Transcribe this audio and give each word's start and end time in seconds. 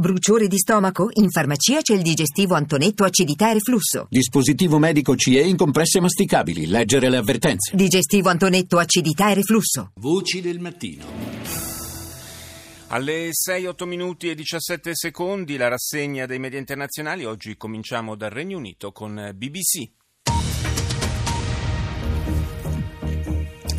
Bruciore 0.00 0.46
di 0.46 0.58
stomaco? 0.58 1.08
In 1.14 1.28
farmacia 1.28 1.80
c'è 1.80 1.92
il 1.92 2.02
digestivo 2.02 2.54
Antonetto 2.54 3.02
acidità 3.02 3.50
e 3.50 3.54
reflusso. 3.54 4.06
Dispositivo 4.08 4.78
medico 4.78 5.16
CE 5.16 5.40
in 5.40 5.56
compresse 5.56 5.98
masticabili. 5.98 6.68
Leggere 6.68 7.10
le 7.10 7.16
avvertenze. 7.16 7.74
Digestivo 7.74 8.28
Antonetto 8.28 8.78
acidità 8.78 9.32
e 9.32 9.34
reflusso. 9.34 9.90
Voci 9.96 10.40
del 10.40 10.60
mattino. 10.60 11.04
Alle 12.90 13.30
6, 13.32 13.66
8 13.66 13.86
minuti 13.86 14.30
e 14.30 14.36
17 14.36 14.92
secondi 14.94 15.56
la 15.56 15.66
rassegna 15.66 16.26
dei 16.26 16.38
media 16.38 16.60
internazionali. 16.60 17.24
Oggi 17.24 17.56
cominciamo 17.56 18.14
dal 18.14 18.30
Regno 18.30 18.58
Unito 18.58 18.92
con 18.92 19.32
BBC. 19.34 19.90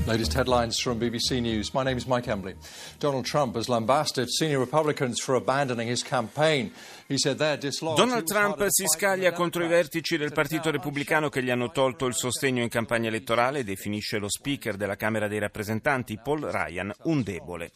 Latest 0.10 0.34
headlines 0.34 0.80
from 0.80 0.98
BBC 0.98 1.40
News. 1.40 1.72
My 1.72 1.84
name 1.84 1.96
is 1.96 2.08
Mike 2.08 2.28
Embley. 2.28 2.56
Donald 2.98 3.26
Trump 3.26 3.56
has 3.56 3.70
lambasted 3.70 4.28
senior 4.28 4.58
Republicans 4.58 5.20
for 5.20 5.36
abandoning 5.36 5.88
his 5.88 6.02
campaign. 6.02 6.72
Donald 7.08 8.24
Trump 8.24 8.66
si 8.70 8.88
scaglia 8.88 9.32
contro 9.34 9.64
i 9.64 9.68
vertici 9.68 10.18
del 10.18 10.32
Partito 10.32 10.72
Repubblicano 10.72 11.30
che 11.30 11.44
gli 11.44 11.52
hanno 11.52 11.70
tolto 11.70 12.08
il 12.08 12.16
sostegno 12.16 12.64
in 12.64 12.70
campagna 12.70 13.10
elettorale 13.10 13.60
e 13.60 13.64
definisce 13.64 14.18
lo 14.18 14.30
speaker 14.30 14.78
della 14.78 14.96
Camera 14.96 15.28
dei 15.28 15.38
rappresentanti, 15.38 16.20
Paul 16.24 16.42
Ryan, 16.42 16.92
un 17.04 17.22
debole. 17.22 17.72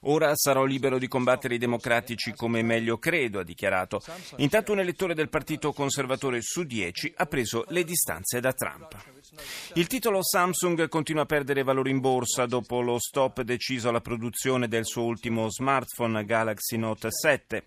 Ora 0.00 0.32
sarò 0.34 0.64
libero 0.64 0.98
di 0.98 1.08
combattere 1.08 1.54
i 1.54 1.58
democratici 1.58 2.32
come 2.34 2.62
meglio 2.62 2.98
credo, 2.98 3.40
ha 3.40 3.44
dichiarato. 3.44 4.02
Intanto 4.36 4.72
un 4.72 4.80
elettore 4.80 5.14
del 5.14 5.28
Partito 5.28 5.72
Conservatore 5.72 6.40
su 6.42 6.64
dieci 6.64 7.12
ha 7.16 7.26
preso 7.26 7.64
le 7.68 7.84
distanze 7.84 8.40
da 8.40 8.52
Trump. 8.52 9.14
Il 9.74 9.86
titolo 9.86 10.22
Samsung 10.22 10.88
continua 10.88 11.22
a 11.22 11.26
perdere 11.26 11.62
valore 11.62 11.90
in 11.90 12.00
borsa 12.00 12.46
dopo 12.46 12.80
lo 12.80 12.98
stop 12.98 13.42
deciso 13.42 13.88
alla 13.88 14.00
produzione 14.00 14.68
del 14.68 14.86
suo 14.86 15.02
ultimo 15.02 15.50
smartphone 15.50 16.24
Galaxy 16.24 16.76
Note 16.76 17.08
7. 17.10 17.66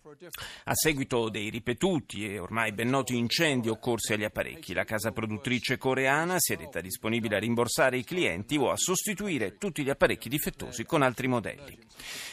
A 0.66 0.74
seguito 0.74 1.30
dei 1.30 1.50
ripetuti 1.50 2.34
e 2.34 2.40
ormai 2.40 2.72
ben 2.72 2.90
noti 2.90 3.18
incendi 3.18 3.70
occorsi 3.70 4.14
agli 4.14 4.24
apparecchi, 4.24 4.74
la 4.74 4.86
casa 4.86 5.12
produttrice 5.12 5.78
coreana 5.78 6.36
si 6.40 6.54
è 6.54 6.56
detta 6.56 6.80
disponibile 6.82 7.36
a 7.36 7.40
rimborsare 7.40 7.98
i 7.98 8.04
clienti 8.04 8.58
o 8.58 8.72
a 8.72 8.78
sostituire 8.78 9.58
tutti 9.58 9.84
gli 9.84 9.90
apparecchi 9.90 10.30
difettosi 10.30 10.86
con 10.86 11.02
altri 11.02 11.28
modelli. 11.28 11.79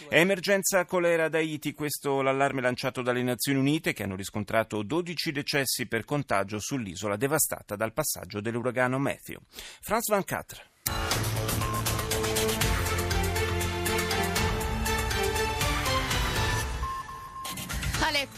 Emergenza 0.08 0.84
colera 0.84 1.25
ad 1.25 1.34
Haiti, 1.34 1.75
questo 1.75 2.22
l'allarme 2.22 2.61
lanciato 2.61 3.02
dalle 3.02 3.22
Nazioni 3.22 3.58
Unite 3.58 3.92
che 3.92 4.03
hanno 4.03 4.16
riscontrato 4.16 4.83
12 4.83 5.33
decessi 5.33 5.86
per 5.86 6.05
contagio 6.05 6.58
sull'isola 6.58 7.16
devastata 7.16 7.77
dal 7.77 7.92
passaggio 7.92 8.41
dell'uragano 8.41 8.98
Matthew. 8.98 9.38
Franz 9.80 10.08
Van 10.08 10.25
Catre. 10.25 11.35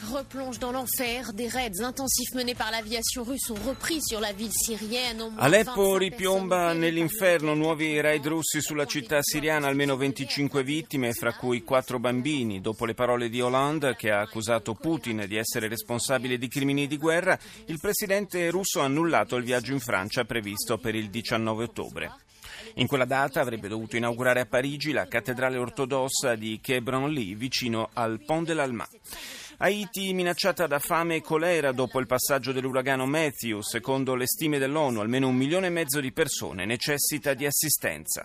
Replonge 0.08 0.58
dans 0.58 0.72
l'enfer. 0.72 1.32
Des 1.32 1.48
raids 1.48 1.80
intensifs 1.82 2.34
menés 2.34 2.54
par 2.54 2.70
l'aviation 2.70 3.22
russe 3.22 3.50
ont 3.50 3.68
repris 3.68 4.00
sur 4.02 4.20
la 4.20 4.32
ville 4.32 4.52
sirienne. 4.52 5.34
Aleppo 5.36 5.96
ripiomba 5.96 6.72
nell'inferno. 6.72 7.54
Nuovi 7.54 8.00
raid 8.00 8.26
russi 8.26 8.60
sulla 8.60 8.86
città 8.86 9.18
siriana, 9.22 9.68
almeno 9.68 9.96
25 9.96 10.62
vittime, 10.62 11.12
fra 11.12 11.34
cui 11.34 11.62
quattro 11.62 11.98
bambini. 11.98 12.60
Dopo 12.60 12.84
le 12.84 12.94
parole 12.94 13.28
di 13.28 13.40
Hollande, 13.40 13.94
che 13.96 14.10
ha 14.10 14.20
accusato 14.20 14.74
Putin 14.74 15.24
di 15.26 15.36
essere 15.36 15.68
responsabile 15.68 16.38
di 16.38 16.48
crimini 16.48 16.86
di 16.86 16.96
guerra, 16.96 17.38
il 17.66 17.78
presidente 17.80 18.50
russo 18.50 18.80
ha 18.80 18.84
annullato 18.84 19.36
il 19.36 19.44
viaggio 19.44 19.72
in 19.72 19.80
Francia 19.80 20.24
previsto 20.24 20.78
per 20.78 20.94
il 20.94 21.10
19 21.10 21.64
ottobre. 21.64 22.12
In 22.74 22.86
quella 22.86 23.04
data 23.04 23.40
avrebbe 23.40 23.68
dovuto 23.68 23.96
inaugurare 23.96 24.40
a 24.40 24.46
Parigi 24.46 24.92
la 24.92 25.06
cattedrale 25.06 25.56
ortodossa 25.56 26.36
di 26.36 26.60
Quebranly, 26.62 27.34
vicino 27.34 27.90
al 27.92 28.20
Pont 28.24 28.46
de 28.46 28.54
l'Alma. 28.54 28.86
Haiti 29.60 30.14
minacciata 30.14 30.68
da 30.68 30.78
fame 30.78 31.16
e 31.16 31.20
colera 31.20 31.72
dopo 31.72 31.98
il 31.98 32.06
passaggio 32.06 32.52
dell'uragano 32.52 33.06
Matthew. 33.06 33.60
Secondo 33.60 34.14
le 34.14 34.28
stime 34.28 34.58
dell'ONU, 34.58 35.00
almeno 35.00 35.26
un 35.26 35.34
milione 35.34 35.66
e 35.66 35.70
mezzo 35.70 35.98
di 35.98 36.12
persone 36.12 36.64
necessita 36.64 37.34
di 37.34 37.44
assistenza. 37.44 38.24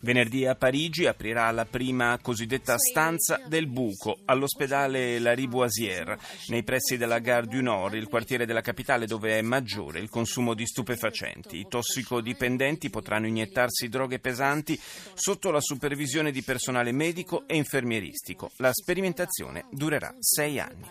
Venerdì 0.00 0.46
a 0.46 0.54
Parigi 0.54 1.06
aprirà 1.06 1.50
la 1.50 1.64
prima 1.64 2.18
cosiddetta 2.20 2.76
stanza 2.76 3.40
del 3.46 3.66
buco 3.66 4.18
all'ospedale 4.26 5.18
Lariboisière, 5.18 6.18
nei 6.48 6.62
pressi 6.62 6.98
della 6.98 7.20
Gare 7.20 7.46
du 7.46 7.62
Nord, 7.62 7.94
il 7.94 8.08
quartiere 8.08 8.44
della 8.44 8.60
capitale 8.60 9.06
dove 9.06 9.38
è 9.38 9.42
maggiore 9.42 10.00
il 10.00 10.10
consumo 10.10 10.52
di 10.52 10.66
stupefacenti. 10.66 11.60
I 11.60 11.66
tossicodipendenti 11.68 12.90
potranno 12.90 13.26
iniettarsi 13.26 13.88
droghe 13.88 14.18
pesanti 14.18 14.78
sotto 15.14 15.50
la 15.50 15.60
supervisione 15.60 16.30
di 16.30 16.42
personale 16.42 16.92
medico 16.92 17.44
e 17.46 17.56
infermieristico. 17.56 18.50
La 18.58 18.72
sperimentazione 18.74 19.64
durerà 19.70 20.14
sei 20.18 20.43
anni. 20.44 20.88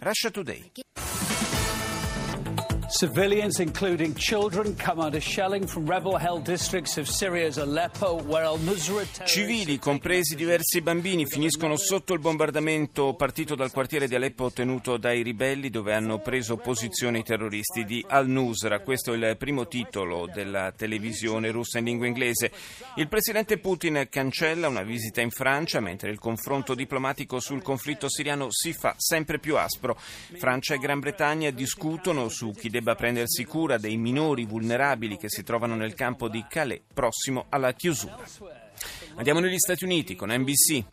Russia 0.00 0.30
Today. 0.30 0.83
Civilians, 2.96 3.58
including 3.58 4.14
children, 4.14 4.76
come 4.76 5.00
under 5.00 5.20
shelling 5.20 5.66
from 5.66 5.84
rebel-held 5.84 6.44
districts 6.44 6.96
of 6.96 7.08
Syria's 7.08 7.58
Aleppo, 7.58 8.22
where 8.22 8.44
al-Nusra 8.44 9.04
Civili, 9.24 9.80
compresi 9.80 10.36
diversi 10.36 10.80
bambini, 10.80 11.26
finiscono 11.26 11.76
sotto 11.76 12.14
il 12.14 12.20
bombardamento 12.20 13.14
partito 13.14 13.56
dal 13.56 13.72
quartiere 13.72 14.06
di 14.06 14.14
Aleppo 14.14 14.52
tenuto 14.52 14.96
dai 14.96 15.22
ribelli 15.22 15.70
dove 15.70 15.92
hanno 15.92 16.20
preso 16.20 16.56
posizione 16.56 17.18
i 17.18 17.22
terroristi 17.24 17.84
di 17.84 18.04
al-Nusra. 18.08 18.78
Questo 18.78 19.12
è 19.12 19.16
il 19.16 19.36
primo 19.38 19.66
titolo 19.66 20.28
della 20.32 20.70
televisione 20.70 21.50
russa 21.50 21.78
in 21.78 21.86
lingua 21.86 22.06
inglese. 22.06 22.52
Il 22.94 23.08
presidente 23.08 23.58
Putin 23.58 24.06
cancella 24.08 24.68
una 24.68 24.84
visita 24.84 25.20
in 25.20 25.30
Francia 25.30 25.80
mentre 25.80 26.10
il 26.10 26.20
confronto 26.20 26.76
diplomatico 26.76 27.40
sul 27.40 27.60
conflitto 27.60 28.08
siriano 28.08 28.52
si 28.52 28.72
fa 28.72 28.94
sempre 28.98 29.40
più 29.40 29.56
aspro. 29.56 29.98
Francia 30.36 30.74
e 30.74 30.78
Gran 30.78 31.00
Bretagna 31.00 31.50
discutono 31.50 32.28
su 32.28 32.52
chi 32.52 32.70
debba 32.70 32.82
debba 32.84 32.94
prendersi 32.96 33.46
cura 33.46 33.78
dei 33.78 33.96
minori 33.96 34.44
vulnerabili 34.44 35.16
che 35.16 35.30
si 35.30 35.42
trovano 35.42 35.74
nel 35.74 35.94
campo 35.94 36.28
di 36.28 36.44
Calais, 36.46 36.82
prossimo 36.92 37.46
alla 37.48 37.72
chiusura. 37.72 38.22
Andiamo 39.14 39.40
negli 39.40 39.56
Stati 39.56 39.84
Uniti 39.84 40.14
con 40.14 40.30
NBC. 40.30 40.84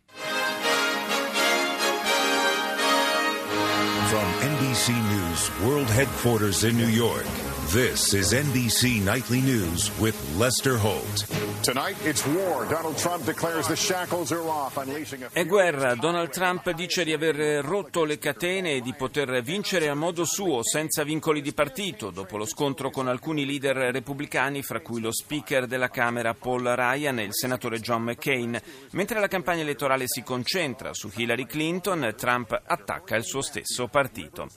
From 4.07 4.29
NBC 4.39 4.87
News 4.87 5.51
World 5.63 5.89
Headquarters 5.89 6.61
in 6.63 6.77
New 6.77 6.87
York, 6.87 7.27
this 7.71 8.13
is 8.13 8.33
NBC 8.33 9.01
Nightly 9.01 9.39
News 9.39 9.91
with 9.97 10.15
Lester 10.37 10.77
Holt. 10.77 11.51
È 15.31 15.45
guerra. 15.45 15.95
Donald 15.95 16.29
Trump 16.31 16.69
dice 16.71 17.03
di 17.05 17.13
aver 17.13 17.63
rotto 17.63 18.03
le 18.03 18.17
catene 18.17 18.73
e 18.73 18.81
di 18.81 18.93
poter 18.93 19.41
vincere 19.41 19.87
a 19.87 19.93
modo 19.93 20.25
suo, 20.25 20.63
senza 20.63 21.03
vincoli 21.03 21.39
di 21.39 21.53
partito, 21.53 22.09
dopo 22.09 22.35
lo 22.35 22.45
scontro 22.45 22.89
con 22.89 23.07
alcuni 23.07 23.45
leader 23.45 23.77
repubblicani, 23.93 24.63
fra 24.63 24.81
cui 24.81 24.99
lo 24.99 25.13
speaker 25.13 25.67
della 25.67 25.89
Camera 25.89 26.33
Paul 26.33 26.63
Ryan 26.63 27.19
e 27.19 27.23
il 27.23 27.35
senatore 27.35 27.79
John 27.79 28.01
McCain. 28.01 28.59
Mentre 28.91 29.19
la 29.19 29.27
campagna 29.27 29.61
elettorale 29.61 30.05
si 30.07 30.23
concentra 30.23 30.93
su 30.93 31.11
Hillary 31.13 31.45
Clinton, 31.45 32.15
Trump 32.17 32.59
attacca 32.65 33.15
il 33.15 33.23
suo 33.23 33.41
stesso 33.41 33.87
partito. 33.87 34.49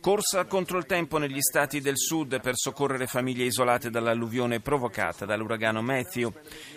Corsa 0.00 0.44
contro 0.44 0.76
il 0.78 0.84
tempo 0.84 1.18
negli 1.18 1.40
stati 1.40 1.80
del 1.80 1.96
sud 1.96 2.38
per 2.40 2.58
soccorrere 2.60 3.06
famiglie 3.06 3.44
isolate 3.46 3.88
dall'alluvione 3.88 4.60
provocata 4.60 5.24
dall'uragano 5.24 5.80
Matthew. 5.80 6.30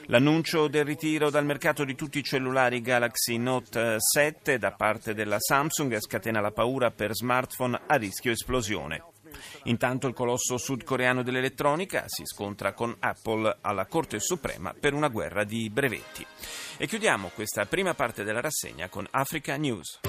L'annuncio 0.06 0.70
del 0.70 0.86
ritiro 0.86 1.30
dal 1.30 1.44
mercato 1.44 1.84
di 1.84 1.94
tutti 1.94 2.20
i 2.20 2.24
cellulari 2.24 2.80
Galaxy 2.80 3.38
Note 3.38 3.98
7 4.00 4.58
da 4.58 4.72
parte 4.72 5.14
della 5.14 5.40
Samsung 5.40 6.00
scatena 6.00 6.40
la 6.40 6.52
paura 6.52 6.90
per 6.92 7.14
smartphone 7.14 7.82
a 7.86 7.96
rischio 7.98 8.32
esplosione. 8.32 9.04
Intanto 9.64 10.08
il 10.08 10.14
colosso 10.14 10.58
sudcoreano 10.58 11.22
dell'elettronica 11.22 12.06
si 12.08 12.24
scontra 12.26 12.72
con 12.72 12.96
Apple 13.00 13.58
alla 13.60 13.86
Corte 13.86 14.20
Suprema 14.22 14.74
per 14.80 14.94
una 14.94 15.10
guerra 15.10 15.44
di 15.44 15.70
brevetti. 15.70 16.26
E 16.78 16.88
chiudiamo 16.88 17.32
questa 17.36 17.66
prima 17.66 17.94
parte 17.94 18.24
della 18.24 18.40
rassegna 18.40 18.88
con 18.88 19.06
Africa 19.12 19.58
News. 19.58 20.00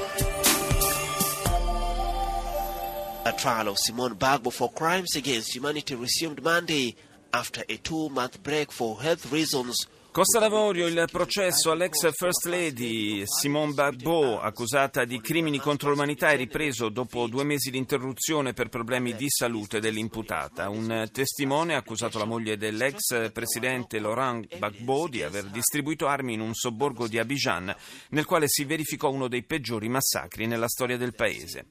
A 3.27 3.33
trial 3.33 3.69
of 3.69 3.79
Simone 3.79 4.15
Bagbo 4.17 4.51
for 4.51 4.71
crimes 4.71 5.17
against 5.17 5.55
humanity 5.55 5.95
resumed 5.95 6.43
Monday 6.43 6.95
after 7.33 7.65
a 7.71 7.79
two-month 7.79 8.43
break 8.43 8.71
for 8.71 9.01
health 9.01 9.33
reasons. 9.33 9.89
Costa 10.11 10.39
d'Avorio, 10.39 10.87
il 10.87 11.09
processo 11.11 11.71
all'ex 11.71 12.13
First 12.13 12.45
Lady 12.45 13.23
Simone 13.25 13.73
Gbagbo, 13.73 14.39
accusata 14.39 15.07
di 15.07 15.23
crimini 15.23 15.59
contro 15.59 15.89
l'umanità, 15.89 16.29
è 16.33 16.37
ripreso 16.37 16.91
dopo 16.91 17.27
due 17.27 17.45
mesi 17.45 17.71
di 17.71 17.79
interruzione 17.79 18.53
per 18.53 18.69
problemi 18.69 19.15
di 19.17 19.31
salute 19.31 19.81
dell'imputata. 19.81 20.69
Un 20.69 21.09
testimone 21.11 21.75
ha 21.75 21.79
accusato 21.79 22.19
la 22.19 22.27
moglie 22.27 22.59
dell'ex 22.59 23.33
presidente 23.33 24.01
Laurent 24.01 24.55
Gbagbo 24.55 25.09
di 25.09 25.23
aver 25.23 25.47
distribuito 25.47 26.09
armi 26.09 26.35
in 26.35 26.41
un 26.41 26.53
sobborgo 26.53 27.09
di 27.09 27.19
Abidjan, 27.19 27.75
nel 28.11 28.27
quale 28.27 28.49
si 28.49 28.65
verificò 28.65 29.11
uno 29.11 29.29
dei 29.29 29.45
peggiori 29.45 29.89
massacri 29.89 30.47
nella 30.47 30.69
storia 30.69 30.99
del 30.99 31.15
paese. 31.15 31.65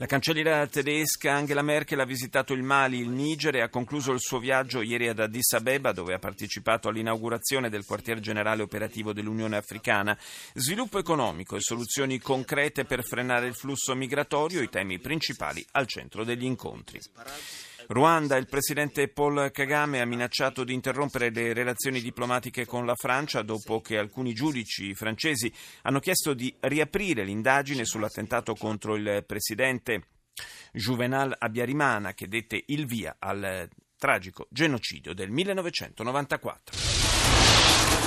La 0.00 0.06
cancelliera 0.06 0.64
tedesca 0.68 1.32
Angela 1.32 1.60
Merkel 1.60 1.98
ha 1.98 2.04
visitato 2.04 2.52
il 2.52 2.62
Mali, 2.62 3.00
il 3.00 3.08
Niger 3.08 3.56
e 3.56 3.62
ha 3.62 3.68
concluso 3.68 4.12
il 4.12 4.20
suo 4.20 4.38
viaggio 4.38 4.80
ieri 4.80 5.08
ad 5.08 5.18
Addis 5.18 5.54
Abeba 5.54 5.90
dove 5.90 6.14
ha 6.14 6.20
partecipato 6.20 6.86
all'inaugurazione 6.86 7.68
del 7.68 7.84
quartier 7.84 8.20
generale 8.20 8.62
operativo 8.62 9.12
dell'Unione 9.12 9.56
Africana. 9.56 10.16
Sviluppo 10.54 11.00
economico 11.00 11.56
e 11.56 11.60
soluzioni 11.60 12.20
concrete 12.20 12.84
per 12.84 13.02
frenare 13.02 13.48
il 13.48 13.56
flusso 13.56 13.96
migratorio, 13.96 14.62
i 14.62 14.68
temi 14.68 15.00
principali 15.00 15.66
al 15.72 15.88
centro 15.88 16.22
degli 16.22 16.44
incontri. 16.44 17.00
Ruanda, 17.90 18.36
il 18.36 18.46
presidente 18.46 19.08
Paul 19.08 19.50
Kagame 19.50 20.02
ha 20.02 20.04
minacciato 20.04 20.62
di 20.62 20.74
interrompere 20.74 21.30
le 21.30 21.54
relazioni 21.54 22.02
diplomatiche 22.02 22.66
con 22.66 22.84
la 22.84 22.94
Francia 22.94 23.40
dopo 23.40 23.80
che 23.80 23.96
alcuni 23.96 24.34
giudici 24.34 24.94
francesi 24.94 25.50
hanno 25.82 25.98
chiesto 25.98 26.34
di 26.34 26.54
riaprire 26.60 27.24
l'indagine 27.24 27.86
sull'attentato 27.86 28.54
contro 28.54 28.94
il 28.94 29.24
presidente 29.26 30.08
Juvenal 30.70 31.34
Abiyarimana 31.38 32.12
che 32.12 32.28
dette 32.28 32.62
il 32.66 32.84
via 32.84 33.16
al 33.18 33.66
tragico 33.96 34.48
genocidio 34.50 35.14
del 35.14 35.30
1994. 35.30 36.97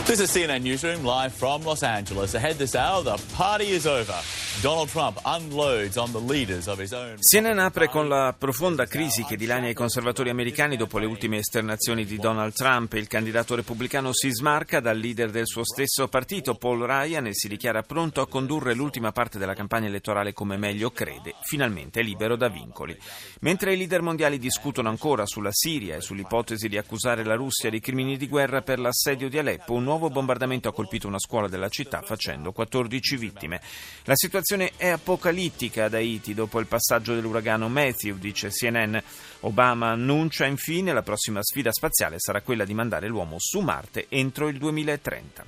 This 0.04 0.20
is 0.20 0.36
CNN 0.36 0.64
Newsroom 0.64 1.06
live 1.06 1.32
from 1.32 1.64
Los 1.64 1.84
Angeles. 1.84 2.34
Ahead 2.34 2.58
this 2.58 2.76
hour, 2.76 3.04
the 3.04 3.18
party 3.38 3.70
is 3.70 3.86
over. 3.86 4.16
Donald 4.62 4.90
Trump 4.90 5.20
unloads 5.24 5.96
on 5.96 6.12
the 6.12 6.20
leaders 6.20 6.68
of 6.68 6.80
his 6.80 6.92
own. 6.92 7.18
CNN 7.20 7.60
apre 7.60 7.88
con 7.88 8.08
la 8.08 8.36
profonda 8.38 8.86
crisi 8.86 9.24
che 9.24 9.38
dilania 9.38 9.70
i 9.70 9.74
conservatori 9.74 10.30
americani 10.30 10.76
dopo 10.76 10.98
le 10.98 11.06
ultime 11.06 11.38
esternazioni 11.38 12.04
di 12.04 12.18
Donald 12.18 12.54
Trump. 12.54 12.94
Il 12.94 13.08
candidato 13.08 13.56
repubblicano 13.56 14.12
si 14.12 14.30
smarca 14.32 14.80
dal 14.80 14.98
leader 14.98 15.30
del 15.30 15.46
suo 15.46 15.64
stesso 15.64 16.08
partito, 16.08 16.56
Paul 16.56 16.82
Ryan, 16.82 17.28
e 17.28 17.34
si 17.34 17.48
dichiara 17.48 17.84
pronto 17.84 18.22
a 18.22 18.28
condurre 18.28 18.74
l'ultima 18.74 19.12
parte 19.12 19.38
della 19.38 19.54
campagna 19.54 19.88
elettorale 19.88 20.34
come 20.34 20.58
meglio 20.58 20.92
crede, 20.92 21.36
finalmente 21.44 22.02
libero 22.02 22.36
da 22.36 22.50
vincoli. 22.50 22.98
Mentre 23.42 23.74
i 23.74 23.78
leader 23.78 24.02
mondiali 24.02 24.40
discutono 24.40 24.90
ancora 24.90 25.26
sulla 25.26 25.52
Siria 25.52 25.96
e 25.96 26.02
sull'ipotesi 26.02 26.68
di 26.68 26.78
accusare 26.78 27.24
la 27.24 27.36
Russia 27.36 27.70
di 27.70 27.80
crimini 27.80 28.18
di 28.18 28.28
guerra 28.28 28.62
per 28.62 28.80
l'assedio 28.80 29.30
di 29.30 29.38
Aleppo, 29.38 29.74
un 29.74 29.90
nuovo 29.92 30.10
bombardamento 30.10 30.70
ha 30.70 30.74
colpito 30.74 31.08
una 31.08 31.20
scuola 31.20 31.50
della 31.50 31.68
città 31.68 32.02
facendo 32.02 32.54
14 32.54 33.18
vittime. 33.18 33.60
La 34.06 34.16
situazione 34.16 34.72
è 34.78 34.88
apocalittica 34.88 35.86
ad 35.86 35.96
Haiti 35.96 36.34
dopo 36.34 36.62
il 36.62 36.66
passaggio 36.66 37.14
dell'uragano 37.14 37.68
Matthew, 37.68 38.18
dice 38.18 38.50
CNN. 38.50 38.98
Obama 39.42 39.90
annuncia 39.90 40.46
infine 40.46 40.94
la 40.94 41.02
prossima 41.02 41.44
sfida 41.44 41.74
spaziale 41.74 42.20
sarà 42.20 42.42
quella 42.42 42.64
di 42.64 42.74
mandare 42.74 43.08
l'uomo 43.08 43.36
su 43.38 43.60
Marte 43.60 44.06
entro 44.08 44.48
il 44.48 44.58
2030. 44.58 45.44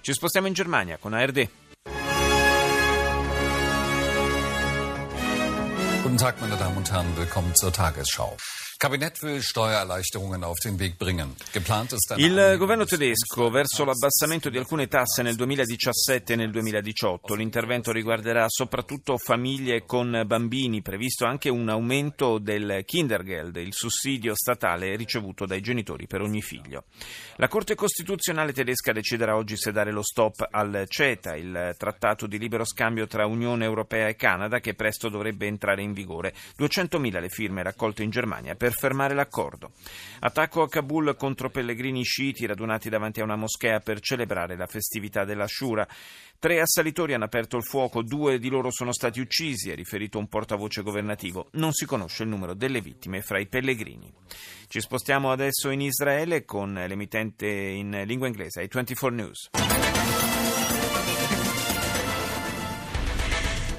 Ci 0.00 0.12
spostiamo 0.12 0.46
in 0.46 0.52
Germania 0.52 0.96
con 0.96 1.12
ARD. 1.12 1.48
Guten 6.02 6.16
Tag, 6.16 6.38
meine 6.38 6.56
Damen 6.56 6.76
und 6.76 6.90
Herren, 6.90 7.16
willkommen 7.16 7.54
zur 7.56 7.72
Tagesschau. 7.72 8.36
Kabinett 8.80 9.20
will 9.20 9.42
Steuererleichterungen 9.42 10.42
auf 10.42 10.58
den 10.60 10.78
Weg 10.78 10.96
bringen. 10.96 11.36
Geplant 11.52 11.92
ist 11.92 12.14
Il 12.16 12.56
governo 12.56 12.86
tedesco 12.86 13.50
verso 13.50 13.84
l'abbassamento 13.84 14.48
di 14.48 14.56
alcune 14.56 14.86
tasse 14.86 15.20
nel 15.20 15.36
2017 15.36 16.32
e 16.32 16.36
nel 16.36 16.50
2018. 16.50 17.34
L'intervento 17.34 17.92
riguarderà 17.92 18.46
soprattutto 18.48 19.18
famiglie 19.18 19.84
con 19.84 20.22
bambini, 20.24 20.80
previsto 20.80 21.26
anche 21.26 21.50
un 21.50 21.68
aumento 21.68 22.38
del 22.38 22.80
Kindergeld, 22.86 23.56
il 23.56 23.74
sussidio 23.74 24.34
statale 24.34 24.96
ricevuto 24.96 25.44
dai 25.44 25.60
genitori 25.60 26.06
per 26.06 26.22
ogni 26.22 26.40
figlio. 26.40 26.84
La 27.36 27.48
Corte 27.48 27.74
Costituzionale 27.74 28.54
tedesca 28.54 28.92
deciderà 28.92 29.36
oggi 29.36 29.58
se 29.58 29.72
dare 29.72 29.92
lo 29.92 30.02
stop 30.02 30.48
al 30.50 30.86
CETA, 30.88 31.36
il 31.36 31.74
trattato 31.76 32.26
di 32.26 32.38
libero 32.38 32.64
scambio 32.64 33.06
tra 33.06 33.26
Unione 33.26 33.66
Europea 33.66 34.08
e 34.08 34.16
Canada, 34.16 34.58
che 34.58 34.72
presto 34.72 35.10
dovrebbe 35.10 35.46
entrare 35.46 35.82
in 35.82 35.92
vigore. 35.92 36.32
200.000 36.58 37.20
le 37.20 37.28
firme 37.28 37.62
raccolte 37.62 38.02
in 38.04 38.08
Germania 38.08 38.54
per 38.54 38.68
per 38.70 38.72
fermare 38.74 39.14
l'accordo. 39.14 39.72
Attacco 40.20 40.62
a 40.62 40.68
Kabul 40.68 41.16
contro 41.16 41.50
pellegrini 41.50 42.04
sciiti 42.04 42.46
radunati 42.46 42.88
davanti 42.88 43.20
a 43.20 43.24
una 43.24 43.36
moschea 43.36 43.80
per 43.80 44.00
celebrare 44.00 44.56
la 44.56 44.66
festività 44.66 45.24
della 45.24 45.46
Shura. 45.46 45.86
Tre 46.38 46.60
assalitori 46.60 47.12
hanno 47.12 47.24
aperto 47.24 47.56
il 47.56 47.64
fuoco, 47.64 48.02
due 48.02 48.38
di 48.38 48.48
loro 48.48 48.70
sono 48.70 48.92
stati 48.92 49.20
uccisi, 49.20 49.70
ha 49.70 49.74
riferito 49.74 50.18
un 50.18 50.28
portavoce 50.28 50.82
governativo. 50.82 51.48
Non 51.52 51.72
si 51.72 51.84
conosce 51.84 52.22
il 52.22 52.28
numero 52.28 52.54
delle 52.54 52.80
vittime 52.80 53.20
fra 53.20 53.38
i 53.38 53.46
pellegrini. 53.46 54.10
Ci 54.68 54.80
spostiamo 54.80 55.32
adesso 55.32 55.70
in 55.70 55.80
Israele 55.80 56.44
con 56.44 56.72
l'emittente 56.72 57.46
in 57.46 58.02
lingua 58.06 58.28
inglese, 58.28 58.62
i 58.62 58.68
24 58.70 59.10
News. 59.10 60.29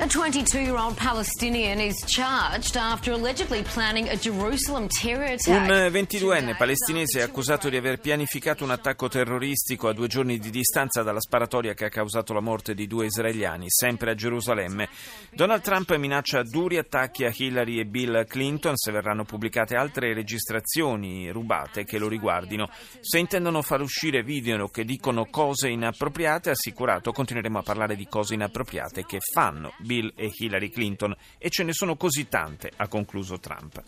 A 0.02 0.08
22 0.08 0.62
year 0.62 0.76
old 0.76 0.96
Palestinian 0.96 1.80
is 1.80 2.04
charged 2.08 2.76
after 2.76 3.14
allegedly 3.14 3.62
planning 3.62 4.10
a 4.10 4.16
Jerusalem 4.16 4.88
terror 4.88 5.26
attack. 5.26 5.70
Un 5.70 5.92
22enne 5.92 6.58
palestinese 6.58 7.20
è 7.20 7.22
accusato 7.22 7.70
di 7.70 7.78
aver 7.78 8.00
pianificato 8.00 8.64
un 8.64 8.72
attacco 8.72 9.08
terroristico 9.08 9.90
a 9.90 9.94
due 9.94 10.08
giorni 10.08 10.40
di 10.40 10.50
distanza 10.50 11.04
dalla 11.04 11.20
sparatoria 11.20 11.76
che 11.76 11.86
ha 11.86 11.90
causato 11.90 12.34
la 12.34 12.40
morte 12.40 12.74
di 12.74 12.88
due 12.88 13.06
israeliani, 13.06 13.66
sempre 13.68 14.10
a 14.10 14.16
Gerusalemme. 14.16 14.90
Donald 15.30 15.62
Trump 15.62 15.96
minaccia 15.96 16.42
duri 16.42 16.80
attacchi 16.80 17.24
a 17.24 17.32
Hillary 17.32 17.78
e 17.78 17.86
Bill 17.86 18.26
Clinton 18.26 18.78
se 18.78 18.92
verranno 18.92 19.24
pubblicate 19.24 19.76
altre 19.76 20.16
registrazioni 20.16 21.30
rubate 21.30 21.84
che 21.84 22.00
lo 22.00 22.08
riguardino. 22.08 22.72
Se 23.02 23.20
intendono 23.20 23.62
far 23.62 23.82
uscire 23.82 24.24
video 24.24 24.68
che 24.68 24.84
dicono 24.84 25.28
cose 25.30 25.70
inappropriate, 25.70 26.50
assicurato 26.50 27.12
continueremo 27.12 27.60
a 27.60 27.62
parlare 27.62 27.96
di 27.96 28.08
cose 28.08 28.34
inappropriate 28.34 29.06
che 29.06 29.20
fanno 29.32 29.74
Bill 29.92 30.14
e 30.16 30.32
Hillary 30.34 30.70
Clinton 30.70 31.14
e 31.38 31.50
ce 31.50 31.64
ne 31.64 31.74
sono 31.74 31.98
così 31.98 32.30
tante, 32.30 32.72
ha 32.78 32.88
concluso 32.88 33.40
Trump. 33.40 33.84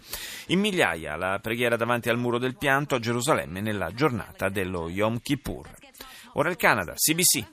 In 0.48 0.60
migliaia 0.60 1.16
la 1.16 1.40
preghiera 1.42 1.78
davanti 1.78 2.10
al 2.10 2.18
muro 2.18 2.38
del 2.38 2.58
pianto 2.58 2.96
a 2.96 3.00
Gerusalemme 3.00 3.62
nella 3.62 3.94
giornata 3.94 4.50
dello 4.50 4.90
Yom 4.90 5.20
Kippur. 5.22 5.70
Ora 6.34 6.50
il 6.50 6.58
Canada, 6.58 6.94
CBC. 6.94 7.46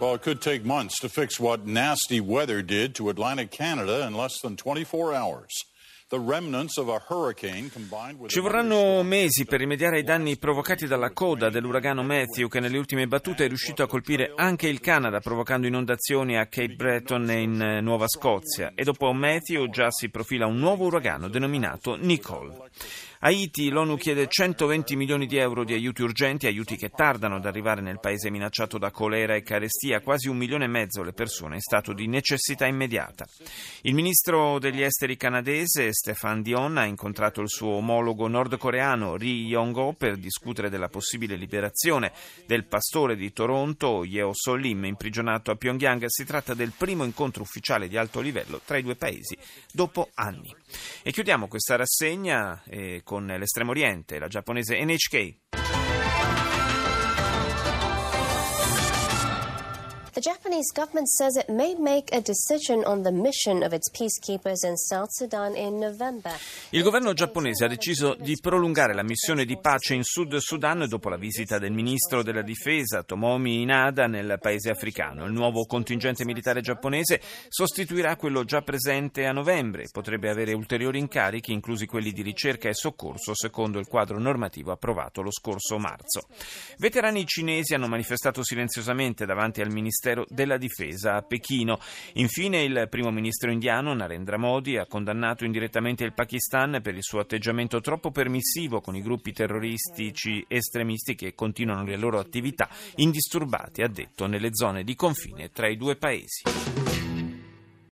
Well, 0.00 0.16
it 0.16 0.22
could 0.22 0.40
take 0.40 0.64
months 0.64 0.98
to 0.98 1.08
fix 1.08 1.38
what 1.38 1.64
nasty 1.64 2.18
weather 2.18 2.64
did 2.64 2.96
to 2.96 3.08
Atlantic 3.08 3.50
Canada 3.50 4.04
in 4.06 4.14
less 4.14 4.40
than 4.40 4.56
24 4.56 5.14
hours. 5.14 5.52
Ci 8.26 8.40
vorranno 8.40 9.02
mesi 9.02 9.46
per 9.46 9.58
rimediare 9.58 9.96
ai 9.96 10.02
danni 10.02 10.36
provocati 10.36 10.86
dalla 10.86 11.12
coda 11.12 11.48
dell'uragano 11.48 12.02
Matthew 12.02 12.48
che 12.48 12.60
nelle 12.60 12.76
ultime 12.76 13.06
battute 13.06 13.46
è 13.46 13.48
riuscito 13.48 13.82
a 13.82 13.86
colpire 13.86 14.32
anche 14.36 14.68
il 14.68 14.80
Canada 14.80 15.20
provocando 15.20 15.66
inondazioni 15.66 16.36
a 16.36 16.46
Cape 16.46 16.74
Breton 16.74 17.30
e 17.30 17.40
in 17.40 17.60
eh, 17.60 17.80
Nuova 17.80 18.06
Scozia 18.06 18.72
e 18.74 18.84
dopo 18.84 19.10
Matthew 19.12 19.70
già 19.70 19.90
si 19.90 20.10
profila 20.10 20.46
un 20.46 20.58
nuovo 20.58 20.84
uragano 20.84 21.28
denominato 21.28 21.96
Nicole. 21.96 22.70
Haiti, 23.26 23.70
l'ONU 23.70 23.96
chiede 23.96 24.28
120 24.28 24.96
milioni 24.96 25.24
di 25.24 25.38
euro 25.38 25.64
di 25.64 25.72
aiuti 25.72 26.02
urgenti, 26.02 26.46
aiuti 26.46 26.76
che 26.76 26.90
tardano 26.90 27.36
ad 27.36 27.46
arrivare 27.46 27.80
nel 27.80 27.98
paese 27.98 28.28
minacciato 28.28 28.76
da 28.76 28.90
colera 28.90 29.34
e 29.34 29.42
carestia, 29.42 30.02
quasi 30.02 30.28
un 30.28 30.36
milione 30.36 30.66
e 30.66 30.68
mezzo 30.68 31.02
le 31.02 31.14
persone 31.14 31.54
in 31.54 31.62
stato 31.62 31.94
di 31.94 32.06
necessità 32.06 32.66
immediata. 32.66 33.24
Il 33.80 33.94
ministro 33.94 34.58
degli 34.58 34.82
esteri 34.82 35.16
canadese 35.16 35.90
Stéphane 35.90 36.42
Dion 36.42 36.76
ha 36.76 36.84
incontrato 36.84 37.40
il 37.40 37.48
suo 37.48 37.76
omologo 37.76 38.28
nordcoreano 38.28 39.16
Ri 39.16 39.46
Yong-ho 39.46 39.94
per 39.94 40.18
discutere 40.18 40.68
della 40.68 40.88
possibile 40.88 41.36
liberazione 41.36 42.12
del 42.44 42.66
pastore 42.66 43.16
di 43.16 43.32
Toronto, 43.32 44.04
Yeo 44.04 44.32
Solim, 44.34 44.84
imprigionato 44.84 45.50
a 45.50 45.56
Pyongyang. 45.56 46.04
Si 46.08 46.26
tratta 46.26 46.52
del 46.52 46.74
primo 46.76 47.04
incontro 47.04 47.42
ufficiale 47.42 47.88
di 47.88 47.96
alto 47.96 48.20
livello 48.20 48.60
tra 48.62 48.76
i 48.76 48.82
due 48.82 48.96
paesi 48.96 49.34
dopo 49.72 50.10
anni. 50.12 50.54
E 51.02 51.10
chiudiamo 51.10 51.48
questa 51.48 51.76
rassegna 51.76 52.62
eh, 52.66 53.00
con 53.14 53.26
l'estremo 53.26 53.70
oriente, 53.70 54.18
la 54.18 54.26
giapponese 54.26 54.84
NHK. 54.84 55.63
The 60.14 60.20
Japanese 60.20 60.70
government 60.72 61.08
says 61.08 61.34
it 61.34 61.48
may 61.48 61.74
make 61.74 62.14
a 62.14 62.20
decision 62.20 62.84
on 62.84 63.02
the 63.02 63.10
mission 63.10 63.64
of 63.64 63.72
its 63.72 63.90
peacekeepers 63.90 64.62
in 64.62 64.76
South 64.76 65.08
Sudan 65.10 65.56
in 65.56 65.80
November. 65.80 66.30
Il 66.70 66.84
governo 66.84 67.14
giapponese 67.14 67.64
ha 67.64 67.68
deciso 67.68 68.14
di 68.14 68.38
prolungare 68.40 68.94
la 68.94 69.02
missione 69.02 69.44
di 69.44 69.58
pace 69.58 69.94
in 69.94 70.04
Sud 70.04 70.36
Sudan 70.36 70.86
dopo 70.86 71.08
la 71.08 71.16
visita 71.16 71.58
del 71.58 71.72
ministro 71.72 72.22
della 72.22 72.42
difesa 72.42 73.02
Tomomi 73.02 73.62
Inada 73.62 74.06
nel 74.06 74.38
paese 74.40 74.70
africano. 74.70 75.24
Il 75.24 75.32
nuovo 75.32 75.64
contingente 75.66 76.24
militare 76.24 76.60
giapponese 76.60 77.20
sostituirà 77.48 78.14
quello 78.14 78.44
già 78.44 78.62
presente 78.62 79.26
a 79.26 79.32
novembre 79.32 79.82
e 79.82 79.88
potrebbe 79.90 80.30
avere 80.30 80.52
ulteriori 80.52 81.00
incarichi, 81.00 81.52
inclusi 81.52 81.86
quelli 81.86 82.12
di 82.12 82.22
ricerca 82.22 82.68
e 82.68 82.74
soccorso, 82.74 83.34
secondo 83.34 83.80
il 83.80 83.88
quadro 83.88 84.20
normativo 84.20 84.70
approvato 84.70 85.22
lo 85.22 85.32
scorso 85.32 85.76
marzo. 85.78 86.28
Veterani 86.78 87.26
cinesi 87.26 87.74
hanno 87.74 87.88
manifestato 87.88 88.44
silenziosamente 88.44 89.26
davanti 89.26 89.60
al 89.60 89.72
ministero 89.72 90.02
Ministero 90.04 90.26
della 90.28 90.58
Difesa 90.58 91.14
a 91.14 91.22
Pechino. 91.22 91.78
Infine 92.14 92.62
il 92.62 92.88
primo 92.90 93.10
ministro 93.10 93.50
indiano 93.50 93.94
Narendra 93.94 94.36
Modi 94.36 94.76
ha 94.76 94.86
condannato 94.86 95.44
indirettamente 95.46 96.04
il 96.04 96.12
Pakistan 96.12 96.80
per 96.82 96.94
il 96.94 97.02
suo 97.02 97.20
atteggiamento 97.20 97.80
troppo 97.80 98.10
permissivo 98.10 98.82
con 98.82 98.94
i 98.96 99.02
gruppi 99.02 99.32
terroristici 99.32 100.44
estremisti 100.46 101.14
che 101.14 101.34
continuano 101.34 101.84
le 101.84 101.96
loro 101.96 102.18
attività 102.18 102.68
indisturbate, 102.96 103.82
ha 103.82 103.88
detto, 103.88 104.26
nelle 104.26 104.50
zone 104.52 104.84
di 104.84 104.94
confine 104.94 105.50
tra 105.50 105.68
i 105.68 105.76
due 105.76 105.96
paesi. 105.96 107.13